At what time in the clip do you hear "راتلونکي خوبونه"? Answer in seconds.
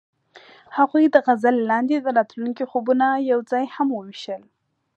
2.17-3.07